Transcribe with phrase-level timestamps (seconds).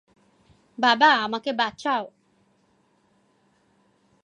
[0.77, 2.03] বাবা, আমাকে বাঁচাও!